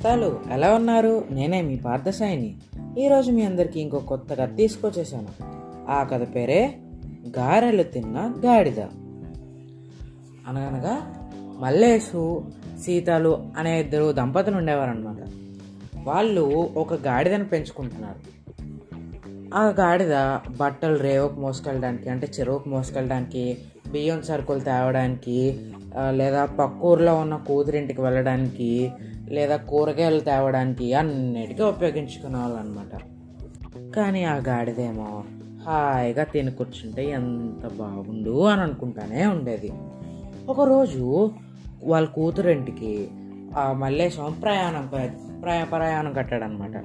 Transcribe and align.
నమస్తాలు 0.00 0.40
ఎలా 0.50 0.74
ఉన్నారు? 0.74 1.24
నేనే 1.30 1.62
మీ 1.62 1.76
పార్థసాయిని. 1.76 2.54
ఈరోజు 2.98 3.32
మీ 3.32 3.42
అందరికీ 3.42 3.80
ఇంకో 3.80 3.98
కొత్త 3.98 4.34
కథ 4.34 4.56
తీసుకొచ్చేసాను 4.56 5.28
ఆ 5.90 6.04
కథ 6.04 6.34
పేరే 6.34 6.78
గారెలు 7.38 7.82
తిన్న 7.82 8.34
గాడిద. 8.46 8.80
అనగనగా 10.48 11.14
మల్లేసు 11.58 12.44
సీతాలు 12.84 13.48
అనే 13.56 13.80
ఇద్దరు 13.80 14.12
దంపతులు 14.12 14.56
ఉండేవారనమాట 14.56 15.16
వాళ్ళు 16.04 16.68
ఒక 16.76 16.94
గాడిదను 16.94 17.44
పెంచుకుంటున్నారు. 17.44 18.20
ఆ 19.54 19.68
గాడిద 19.68 20.38
బట్టలు 20.60 20.96
రేవుకు 20.96 21.40
మోసుకెళ్ళడానికి 21.40 22.10
అంటే 22.10 22.28
చెరువుకు 22.38 22.68
మోసుకెళ్ళడానికి 22.68 23.58
బియ్యం 23.92 24.22
సరుకులు 24.22 24.60
తేవడానికి 24.60 25.60
లేదా 26.10 26.44
పక్క 26.44 26.84
ఊర్లో 26.84 27.14
ఉన్న 27.14 27.36
కూతురింటికి 27.36 28.00
వెళ్ళడానికి 28.00 28.92
లేదా 29.28 29.56
కూరగాయలు 29.56 30.20
తేవడానికి 30.20 30.94
అన్నిటికీ 30.94 31.62
ఉపయోగించుకునే 31.62 32.38
వాళ్ళనమాట 32.38 32.94
కానీ 33.96 34.24
ఆ 34.24 34.34
గాడిదేమో 34.48 35.24
హాయిగా 35.66 36.24
తిని 36.24 36.50
కూర్చుంటే 36.50 37.10
ఎంత 37.10 37.66
బాగుండు 37.72 38.44
అని 38.46 38.60
అనుకుంటానే 38.60 39.26
ఉండేది. 39.26 39.72
ఒకరోజు 40.48 41.30
వాళ్ళ 41.84 42.08
కూతురింటికి 42.08 43.08
ఆ 43.58 43.72
మల్లేశం 43.72 44.36
ప్రయాణం 44.42 44.86
ప్రయా 45.42 45.64
ప్రయాణం 45.64 46.12
కట్టాడనమాట 46.12 46.84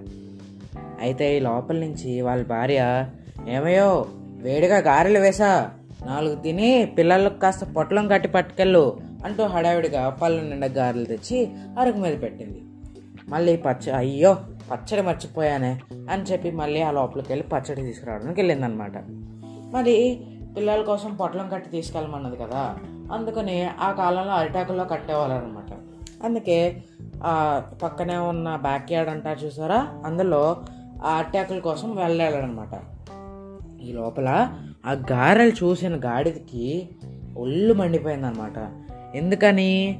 అయితే 1.01 1.37
ఈ 1.37 1.39
లోపల 1.39 1.75
నుంచి 1.75 2.21
వాళ్ళ 2.21 2.45
భార్య 2.45 3.05
ఏమయ్యో 3.49 4.05
వేడిగా 4.41 4.77
గారెలు 4.77 5.19
వేసా 5.19 5.69
నాలుగు 6.05 6.35
తిని 6.35 6.95
పిల్లలకు 6.97 7.39
కాస్త 7.39 7.65
పొట్లం 7.65 8.07
కట్టి 8.07 8.27
పట్టుకెళ్ళు 8.27 8.97
అంటూ 9.25 9.43
హడావిడిగా 9.43 10.09
పళ్ళు 10.09 10.49
నిండా 10.49 10.67
గారెలు 10.67 11.05
తెచ్చి 11.05 11.49
అరుగు 11.79 11.99
మీద 11.99 12.21
పెట్టింది. 12.21 12.61
మళ్ళీ 13.29 13.57
పచ్చ 13.57 13.91
అయ్యో 13.91 14.37
పచ్చడి 14.73 15.01
మర్చిపోయానే 15.01 15.79
అని 16.11 16.23
చెప్పి 16.23 16.51
మళ్ళీ 16.51 16.81
ఆ 16.81 16.91
లోపలికి 16.91 17.31
వెళ్ళి 17.31 17.47
పచ్చడి 17.47 17.81
తీసుకురావడానికి 17.81 18.41
వెళ్ళిందనమాట. 18.41 18.97
మరి 19.73 20.25
పిల్లల 20.57 20.81
కోసం 20.81 21.15
పొట్లం 21.15 21.49
కట్టి 21.49 21.69
తీసుకెళ్ళమన్నది 21.69 22.35
కదా 22.35 22.77
అందుకని 23.13 23.69
ఆ 23.79 23.91
కాలంలో 23.91 24.31
అరిటాకుల్లో 24.31 24.83
కట్టేవాళ్ళు 24.83 25.35
అనమాట 25.35 25.71
అందుకే 26.25 26.83
ఆ 27.23 27.63
పక్కనే 27.83 28.17
ఉన్న 28.17 28.55
బ్యాక్ 28.55 28.91
యార్డ్ 28.91 29.11
అంటారు 29.11 29.39
చూసారా? 29.39 29.87
అందులో 30.05 30.57
ఆ 31.05 31.11
అరిటాకుల 31.11 31.59
కోసం 31.59 31.95
వెళ్ళాలన్నమాట 31.95 32.79
ఈ 33.81 33.91
లోపల 33.93 34.49
ఆ 34.85 34.91
గారెలు 34.91 35.51
చూసిన 35.51 35.95
గాడిదకి 35.95 36.89
ఒళ్ళు 37.37 37.73
మండిపోయిందనమాట 37.73 38.53
ఎందుకని? 39.15 39.99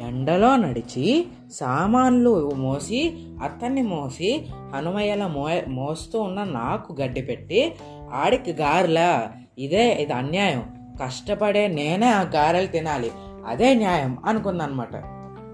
ఎండలో 0.00 0.56
నడిచి 0.56 1.26
సామాన్లు 1.52 2.50
మోసి 2.50 3.26
అతన్ని 3.42 3.82
మోసి 3.82 4.46
హనుమయ్యలా 4.74 5.28
మో 5.28 5.48
మోస్తూ 5.68 6.20
ఉన్న 6.20 6.44
నాకు 6.44 6.96
గడ్డి 7.00 7.22
పెట్టి 7.22 7.74
ఆడికి 8.12 8.52
గారెలా. 8.52 9.32
ఇదే 9.58 9.92
ఇది 9.92 10.12
అన్యాయం. 10.12 10.62
కష్టపడే 11.02 11.68
నేనే 11.68 12.06
ఆ 12.06 12.22
గారెలు 12.22 12.66
తినాలి. 12.66 13.10
అదే 13.46 13.74
న్యాయం 13.74 14.18
అనుకుందనమాట 14.24 14.96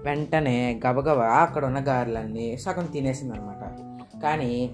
వెంటనే 0.03 0.79
గబగబా 0.87 1.25
అక్కడ 1.25 1.65
ఉన్న 1.65 1.79
గారెలన్నీ 1.79 2.57
సగం 2.57 2.85
తినేసింది 2.85 3.33
అనమాట 3.33 3.63
కానీ 4.23 4.69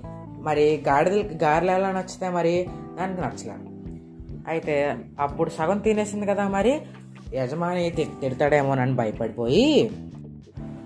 మరి 0.47 0.83
గాడిదలకి 0.87 1.35
గారెలు 1.35 1.71
ఎలా 1.71 1.91
నచ్చితే 1.91 2.29
మరి? 2.29 2.67
దానికి 2.99 3.21
నచ్చలే 3.21 3.55
అయితే 4.47 4.97
అప్పుడు 5.19 5.49
సగం 5.49 5.77
తినేసింది 5.77 6.25
కదా 6.25 6.47
మరి? 6.47 6.81
యజమాని 7.33 7.89
తిడతాడేమోనని 7.89 8.93
భయపడిపోయి 8.93 9.91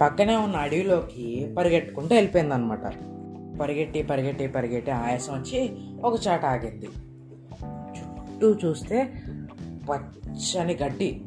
పక్కనే 0.01 0.35
ఉన్న 0.35 0.55
అడవిలోకి 0.55 1.53
పరిగెట్టుకుంటూ 1.57 2.15
వెళ్ళిపోయింది 2.15 2.53
అనమాట 2.53 2.93
పరిగెట్టి 3.61 4.03
పరిగెట్టి 4.03 4.47
పరిగెట్టి 4.47 4.91
ఆయాసం 4.91 5.33
వచ్చి 5.33 5.71
ఒక 6.03 6.19
చాట 6.27 6.45
ఆగింది. 6.45 6.89
చుట్టూ 7.99 8.67
చూస్తే 8.67 9.13
పచ్చని 9.91 10.77
గడ్డి. 10.83 11.21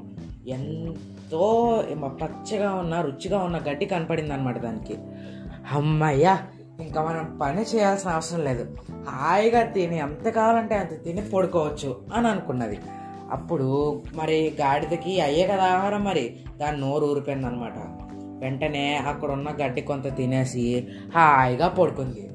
ఎంతో 0.46 1.84
పచ్చగా 2.22 2.74
ఉన్న 2.74 3.00
రుచిగా 3.00 3.38
ఉన్న 3.38 3.56
గడ్డి 3.58 3.86
కనపడింది 3.86 4.32
అనమాట 4.32 4.58
దానికి. 4.58 4.96
అమ్మయ్యా! 5.70 6.42
ఇంకా 6.80 7.04
మనం 7.04 7.38
పని 7.42 7.62
చేయాల్సిన 7.62 8.10
అవసరం 8.10 8.44
లేదు. 8.44 8.76
హాయిగా 9.08 9.62
తిని 9.62 9.98
ఎంత 9.98 10.28
కావాలంటే 10.28 10.74
అంత 10.74 11.04
తిని 11.04 11.30
పడుకోవచ్చు 11.30 12.02
అని 12.14 12.28
అనుకున్నది. 12.28 12.78
అప్పుడు 13.30 14.02
మరి 14.14 14.56
గాడిదకి 14.60 15.20
అయ్యే 15.20 15.46
కదా 15.46 15.64
ఆహారం 15.64 16.04
మరి? 16.04 16.36
దాని 16.60 16.80
నోరు 16.80 17.06
ఊరిపోయింది 17.06 17.46
అనమాట 17.46 17.72
వెంటనే 18.42 18.96
అక్కడ 18.96 19.30
ఉన్న 19.30 19.50
గడ్డి 19.64 19.80
కొంత 19.80 20.16
తినేసి 20.16 20.88
హాయిగా 21.14 21.68
పడుకుంది. 21.68 22.30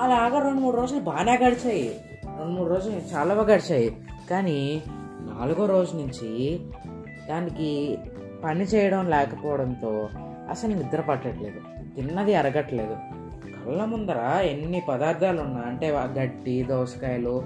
అలాగా 0.00 0.38
రెండు 0.44 0.60
మూడు 0.60 0.76
రోజులు 0.76 1.00
బాగానే 1.00 1.38
గడిచాయి. 1.46 2.00
రెండు 2.24 2.50
మూడు 2.50 2.68
రోజులు 2.68 3.00
చాలా 3.14 3.34
బాగా 3.34 3.54
గడిచాయి. 3.54 3.96
కానీ 4.30 4.82
నాలుగో 5.20 5.66
రోజు 5.66 5.96
నుంచి 5.96 6.60
దానికి 7.28 7.98
పని 8.44 8.64
చేయడం 8.64 9.10
లేకపోవడంతో 9.10 10.08
అసలు 10.50 10.74
నిద్ర 10.74 11.00
పట్టట్లేదు. 11.00 11.60
తిన్నది 11.96 12.34
అరగట్లేదు. 12.34 12.96
కళ్ళ 13.66 13.84
ముందర 13.84 14.40
ఎన్ని 14.42 14.82
పదార్థాలు 14.88 15.40
ఉన్నా 15.40 15.60
అంటే 15.60 15.90
గట్టి 15.90 16.20
గడ్డి 16.20 16.62
దోసకాయలు 16.62 17.44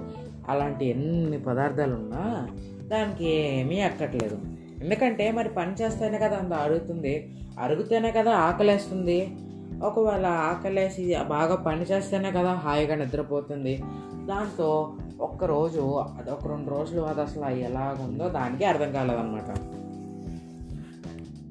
అలాంటి 0.49 0.85
ఎన్ని 0.85 1.39
పదార్థాలు 1.39 1.95
ఉన్నా 1.95 2.49
దానికి 2.87 3.29
ఏమీ 3.29 3.75
ఎక్కట్లేదు 3.75 4.37
ఎందుకంటే 4.81 5.31
మరి 5.31 5.49
పని 5.49 5.73
చేస్తేనే 5.73 6.17
కదా 6.17 6.37
అంత 6.37 6.53
అరుగుతుంది. 6.53 7.29
అరుగుతేనే 7.59 8.11
కదా 8.11 8.31
ఆకలేస్తుంది. 8.31 9.35
ఒకవేళ 9.83 10.25
ఆకలేసి 10.25 11.15
బాగా 11.27 11.55
పని 11.55 11.81
చేస్తేనే 11.81 12.31
కదా 12.31 12.53
హాయిగా 12.53 12.95
నిద్రపోతుంది. 12.95 13.83
దాంతో 14.25 14.93
ఒక్కరోజు 15.21 15.79
అది 15.97 16.31
ఒక 16.31 16.47
రెండు 16.47 16.69
రోజులు 16.69 17.01
అది 17.01 17.21
అసలు 17.21 17.45
ఎలాగుందో 17.45 18.29
దానికి 18.29 18.65
అర్థం 18.65 18.91
కాలేదన్నమాట. 18.91 19.55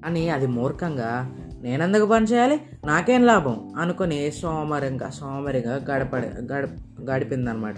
అని 0.06 0.30
అది 0.30 0.46
మూర్ఖంగా 0.46 1.38
నేనెందుకు 1.64 2.06
పని 2.06 2.26
చేయాలి? 2.26 2.60
నాకేం 2.86 3.26
లాభం? 3.26 3.74
అనుకుని 3.78 4.32
సోమరిగా 4.32 5.10
సోమరిగా 5.10 5.74
గడపడి 5.74 6.26
గడ 6.52 6.68
గడిపిందనమాట. 7.10 7.74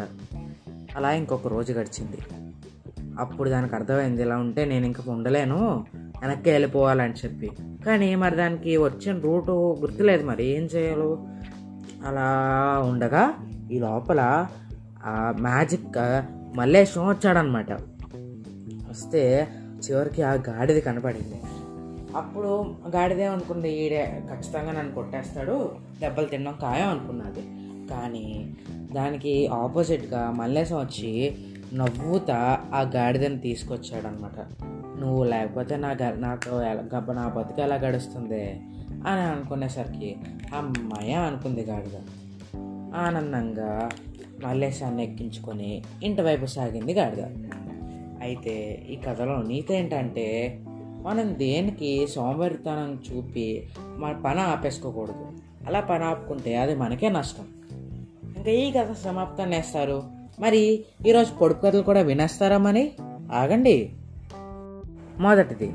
అలా 0.97 1.13
ఇంకొక 1.13 1.49
రోజు 1.49 1.73
గడిచింది. 1.73 2.19
అప్పుడు 3.19 3.51
దానికి 3.51 3.75
అర్థమైంది 3.75 4.23
ఇలా 4.23 4.37
ఉంటే 4.37 4.65
నేను 4.65 4.87
ఇంకా 4.87 5.13
ఉండలేను 5.13 5.87
వెనక్కి 5.95 6.51
వెళ్ళిపోవాలని 6.51 7.13
చెప్పి. 7.13 7.51
కానీ 7.87 8.15
మరి 8.15 8.37
దానికి 8.37 8.77
వచ్చిన 8.77 9.19
రూటు 9.19 9.77
గుర్తులేదు 9.81 10.27
మరి 10.27 10.45
ఏం 10.45 10.63
చేయాలో? 10.63 11.27
అలా 12.07 12.35
ఉండగా 12.85 13.35
ఈ 13.73 13.79
లోపల 13.79 14.47
ఆ 15.05 15.35
మ్యాజిక్ 15.41 15.99
మల్లేశం 16.57 17.09
వచ్చాడనమాట. 17.09 17.73
వస్తే 18.91 19.49
చివరికి 19.91 20.23
ఆ 20.23 20.33
గాడిది 20.33 20.81
కనపడింది. 20.81 21.41
అప్పుడు 22.16 22.75
గాడిదే 22.97 23.25
అనుకుంది 23.25 23.72
ఈడే 23.72 24.22
ఖచ్చితంగా 24.32 24.72
నన్ను 24.72 24.94
కొట్టేస్తాడు 24.94 25.72
దెబ్బలు 26.00 26.27
తినడం 26.27 26.54
ఖాయం 26.60 26.88
అనుకున్నది 26.88 27.41
కానీ 27.87 28.54
దానికి 28.93 29.47
ఆపోజిట్గా 29.47 30.31
మల్లేశం 30.31 30.76
వచ్చి 30.76 31.37
నవ్వుతా 31.75 32.60
ఆ 32.75 32.81
గాడిదని 32.81 33.38
తీసుకొచ్చాడనమాట 33.38 34.66
నువ్వు 35.00 35.25
లేకపోతే 35.25 35.76
నా 35.76 35.91
గ 35.91 36.03
నాకు 36.03 36.62
ఎలా- 36.62 36.97
గబ్బ 36.97 37.12
నా 37.12 37.28
బతుకు 37.28 37.60
ఎలా 37.60 37.76
గడుస్తుంది? 37.76 38.60
అని 39.06 39.21
అనుకునేసరికి 39.21 40.16
అమ్మాయ 40.55 41.12
అనుకుంది 41.12 41.65
గాడిద. 41.65 42.00
ఆనందంగా 42.94 43.88
మల్లేశాన్ని 44.44 45.05
ఎక్కించుకొని 45.05 45.82
ఇంటి 46.03 46.22
వైపు 46.22 46.47
సాగింది 46.47 46.94
గాడిద. 46.94 47.25
అయితే 48.21 48.82
ఈ 48.91 48.97
కథలో 48.97 49.43
నీతి 49.43 49.75
ఏంటంటే 49.75 50.58
మనం 51.02 51.38
దేనికి 51.38 52.06
సోమరితనం 52.06 53.02
చూపి 53.10 53.69
మన 53.96 54.12
పని 54.12 54.40
ఆపేసుకోకూడదు. 54.40 55.32
అలా 55.66 55.81
పని 55.81 56.04
ఆపుకుంటే 56.04 56.56
అది 56.56 56.75
మనకే 56.75 57.08
నష్టం. 57.08 57.44
ఇంకా 58.37 58.50
ఈ 58.50 58.72
కథ 58.72 58.93
సమాప్తం 58.93 59.50
నేస్తారు 59.50 60.02
మరి 60.40 60.84
ఈరోజు 61.06 61.32
పొడుపు 61.32 61.66
కథలు 61.66 61.82
కూడా 61.82 62.00
వినేస్తారా 62.00 62.58
మరి? 62.58 62.93
ఆగండి. 63.32 63.93
మొదటిది. 65.19 65.75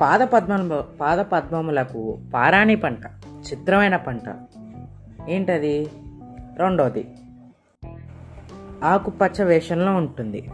పాద 0.00 0.20
పద్మము 0.20 0.82
పాద 1.00 1.18
పద్మములకు 1.18 2.18
పారాణి 2.34 2.76
పంట 2.76 2.98
చిత్రమైన 3.52 3.96
పంట. 3.96 4.22
ఏంటది? 5.28 5.86
రెండోది. 6.56 7.06
ఆకుపచ్చ 8.84 9.42
వేషంలో 9.42 9.94
ఉంటుంది. 9.94 10.50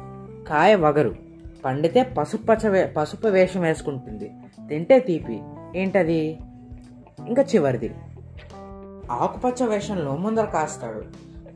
కాయ 0.49 0.75
వగరు. 0.75 1.26
పండితే 1.67 2.03
పసుపచ్చ 2.03 2.69
వే 2.69 2.87
పసుపు 2.87 3.29
వేషం 3.29 3.61
వేసుకుంటుంది. 3.61 4.33
తింటే 4.69 4.99
తీపి. 4.99 5.41
ఏంటది? 5.77 6.39
ఇంకా 7.29 7.43
చివరిది. 7.43 7.95
ఆకుపచ్చ 9.11 9.65
వేషంలో 9.65 10.17
ముందర 10.17 10.45
కాస్తాడు. 10.45 11.05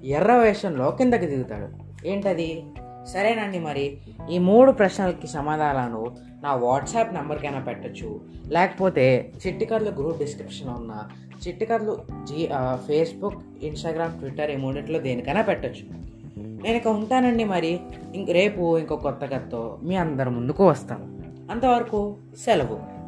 ఎర్ర 0.05 0.33
వేషంలో 0.33 0.91
కిందకి 0.91 1.27
దిగుతాడు. 1.27 1.69
ఏంటది? 2.07 2.65
సరేనండి 3.05 3.59
మరి. 3.59 3.99
ఈ 4.31 4.39
మూడు 4.39 4.73
ప్రశ్నలకి 4.73 5.27
సమాధానాలను 5.27 6.17
నా 6.43 6.55
వాట్సాప్ 6.55 7.15
నెంబర్కైనా 7.15 7.61
పెట్టచ్చు. 7.61 8.21
లేకపోతే 8.49 9.33
చిట్టికర్లు 9.47 9.91
గ్రూప్ 9.91 10.19
డిస్క్రిప్షన్ 10.19 10.69
ఉన్న 10.69 11.09
చిట్టికర్లు 11.49 11.99
జీ 12.25 12.49
ఫేస్బుక్ 12.75 13.39
ఇన్స్టాగ్రామ్ 13.63 14.19
ట్విట్టర్ 14.19 14.51
ఈ 14.51 14.57
మూడిట్లో 14.57 14.99
దేనికైనా 14.99 15.43
పెట్టచ్చు. 15.43 16.11
నేను 16.41 16.77
ఇక 16.77 16.89
ఉంటానండి 16.89 17.45
మరి. 17.45 17.81
ఇంక 18.15 18.31
రేపు 18.31 18.79
ఇంకో 18.79 18.97
కొత్త 18.97 19.25
కథతో 19.25 19.79
మీ 19.83 19.97
అందరి 19.97 20.31
ముందుకు 20.31 20.69
వస్తాను. 20.69 21.21
అంతవరకు 21.51 22.17
సెలవు. 22.39 23.00